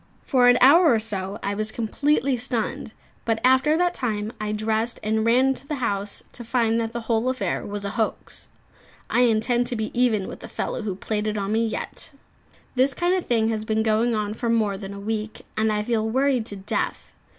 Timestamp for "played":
10.95-11.27